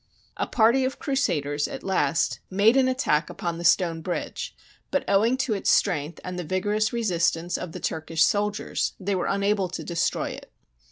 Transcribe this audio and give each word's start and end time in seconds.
A 0.35 0.47
party 0.47 0.83
of 0.83 0.97
Crusaders 0.97 1.67
at 1.67 1.83
last 1.83 2.39
made 2.49 2.75
an 2.75 2.87
attack 2.87 3.25
SIEGE 3.27 3.29
OF 3.29 3.29
ANTIOCH 3.29 3.29
upon 3.37 3.57
the 3.59 3.63
stone 3.63 4.01
bridge, 4.01 4.55
but 4.89 5.05
owing 5.07 5.37
to 5.37 5.53
its 5.53 5.69
strength 5.69 6.19
and 6.23 6.39
the 6.39 6.43
vigorous 6.43 6.91
resistance 6.91 7.55
of 7.55 7.71
the 7.71 7.79
Turkish 7.79 8.23
sol 8.25 8.51
diers, 8.51 8.93
they 8.99 9.13
were 9.13 9.27
unable 9.27 9.69
to 9.69 9.83
destroy 9.83 10.29
it. 10.29 10.51